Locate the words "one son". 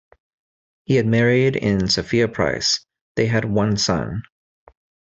3.45-4.23